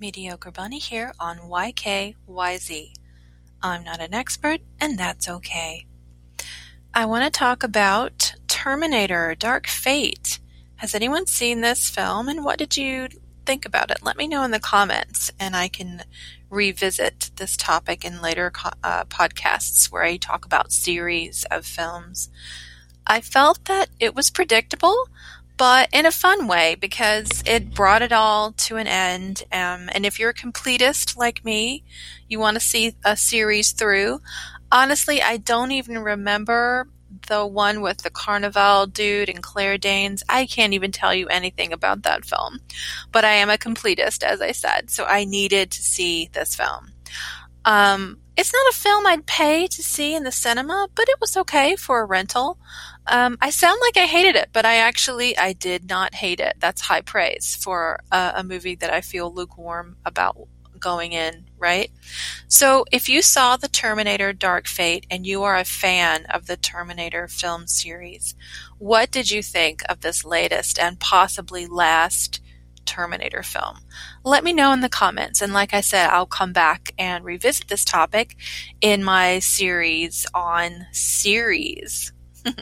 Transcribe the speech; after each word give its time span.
Mediocre 0.00 0.50
Bunny 0.50 0.78
here 0.78 1.12
on 1.20 1.40
YKYZ. 1.40 2.92
I'm 3.62 3.84
not 3.84 4.00
an 4.00 4.14
expert, 4.14 4.60
and 4.80 4.98
that's 4.98 5.28
okay. 5.28 5.84
I 6.94 7.04
want 7.04 7.24
to 7.24 7.38
talk 7.38 7.62
about 7.62 8.34
Terminator 8.48 9.34
Dark 9.34 9.66
Fate. 9.66 10.38
Has 10.76 10.94
anyone 10.94 11.26
seen 11.26 11.60
this 11.60 11.90
film, 11.90 12.28
and 12.28 12.42
what 12.42 12.58
did 12.58 12.78
you 12.78 13.08
think 13.44 13.66
about 13.66 13.90
it? 13.90 14.02
Let 14.02 14.16
me 14.16 14.26
know 14.26 14.42
in 14.42 14.52
the 14.52 14.58
comments, 14.58 15.30
and 15.38 15.54
I 15.54 15.68
can 15.68 16.04
revisit 16.48 17.32
this 17.36 17.54
topic 17.54 18.02
in 18.02 18.22
later 18.22 18.50
uh, 18.82 19.04
podcasts 19.04 19.92
where 19.92 20.02
I 20.02 20.16
talk 20.16 20.46
about 20.46 20.72
series 20.72 21.44
of 21.50 21.66
films. 21.66 22.30
I 23.06 23.20
felt 23.20 23.66
that 23.66 23.90
it 23.98 24.14
was 24.14 24.30
predictable 24.30 25.08
but 25.60 25.90
in 25.92 26.06
a 26.06 26.10
fun 26.10 26.46
way 26.46 26.74
because 26.74 27.42
it 27.44 27.74
brought 27.74 28.00
it 28.00 28.12
all 28.12 28.52
to 28.52 28.78
an 28.78 28.86
end. 28.86 29.42
Um, 29.52 29.90
and 29.92 30.06
if 30.06 30.18
you're 30.18 30.30
a 30.30 30.34
completist 30.34 31.18
like 31.18 31.44
me, 31.44 31.84
you 32.28 32.38
want 32.38 32.54
to 32.54 32.60
see 32.60 32.94
a 33.04 33.14
series 33.14 33.72
through. 33.72 34.22
Honestly, 34.72 35.20
I 35.20 35.36
don't 35.36 35.70
even 35.72 35.98
remember 35.98 36.88
the 37.28 37.44
one 37.44 37.82
with 37.82 37.98
the 37.98 38.08
Carnival 38.08 38.86
dude 38.86 39.28
and 39.28 39.42
Claire 39.42 39.76
Danes. 39.76 40.22
I 40.30 40.46
can't 40.46 40.72
even 40.72 40.92
tell 40.92 41.14
you 41.14 41.26
anything 41.28 41.74
about 41.74 42.04
that 42.04 42.24
film. 42.24 42.60
But 43.12 43.26
I 43.26 43.32
am 43.32 43.50
a 43.50 43.58
completist, 43.58 44.22
as 44.22 44.40
I 44.40 44.52
said, 44.52 44.88
so 44.88 45.04
I 45.04 45.26
needed 45.26 45.72
to 45.72 45.82
see 45.82 46.30
this 46.32 46.56
film. 46.56 46.92
Um, 47.66 48.16
it's 48.40 48.54
not 48.54 48.72
a 48.72 48.76
film 48.76 49.06
I'd 49.06 49.26
pay 49.26 49.66
to 49.66 49.82
see 49.82 50.14
in 50.14 50.24
the 50.24 50.32
cinema, 50.32 50.88
but 50.94 51.10
it 51.10 51.20
was 51.20 51.36
okay 51.36 51.76
for 51.76 52.00
a 52.00 52.06
rental. 52.06 52.58
Um, 53.06 53.36
I 53.42 53.50
sound 53.50 53.78
like 53.82 53.98
I 53.98 54.06
hated 54.06 54.34
it, 54.34 54.48
but 54.54 54.64
I 54.64 54.76
actually 54.76 55.36
I 55.36 55.52
did 55.52 55.90
not 55.90 56.14
hate 56.14 56.40
it. 56.40 56.54
That's 56.58 56.80
high 56.80 57.02
praise 57.02 57.54
for 57.54 58.00
a, 58.10 58.32
a 58.36 58.42
movie 58.42 58.76
that 58.76 58.90
I 58.90 59.02
feel 59.02 59.30
lukewarm 59.30 59.98
about 60.06 60.38
going 60.78 61.12
in, 61.12 61.44
right? 61.58 61.90
So 62.48 62.86
if 62.90 63.10
you 63.10 63.20
saw 63.20 63.58
the 63.58 63.68
Terminator 63.68 64.32
Dark 64.32 64.66
Fate 64.66 65.04
and 65.10 65.26
you 65.26 65.42
are 65.42 65.58
a 65.58 65.64
fan 65.64 66.24
of 66.30 66.46
the 66.46 66.56
Terminator 66.56 67.28
film 67.28 67.66
series, 67.66 68.34
what 68.78 69.10
did 69.10 69.30
you 69.30 69.42
think 69.42 69.82
of 69.86 70.00
this 70.00 70.24
latest 70.24 70.78
and 70.78 70.98
possibly 70.98 71.66
last 71.66 72.40
Terminator 72.90 73.42
film? 73.42 73.78
Let 74.24 74.42
me 74.42 74.52
know 74.52 74.72
in 74.72 74.80
the 74.80 74.88
comments. 74.88 75.40
And 75.40 75.52
like 75.52 75.72
I 75.72 75.80
said, 75.80 76.10
I'll 76.10 76.26
come 76.26 76.52
back 76.52 76.92
and 76.98 77.24
revisit 77.24 77.68
this 77.68 77.84
topic 77.84 78.36
in 78.80 79.04
my 79.04 79.38
series 79.38 80.26
on 80.34 80.86
series. 80.90 82.12